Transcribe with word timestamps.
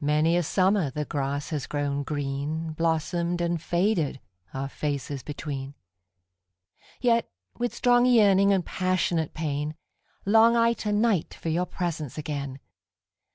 Many 0.00 0.38
a 0.38 0.42
summer 0.42 0.88
the 0.88 1.04
grass 1.04 1.50
has 1.50 1.66
grown 1.66 2.02
green, 2.02 2.72
Blossomed 2.72 3.42
and 3.42 3.60
faded, 3.60 4.18
our 4.54 4.70
faces 4.70 5.22
between:Yet, 5.22 7.30
with 7.58 7.74
strong 7.74 8.06
yearning 8.06 8.54
and 8.54 8.64
passionate 8.64 9.34
pain, 9.34 9.74
Long 10.24 10.56
I 10.56 10.72
to 10.80 10.92
night 10.92 11.34
for 11.34 11.50
your 11.50 11.66
presence 11.66 12.16
again. 12.16 12.58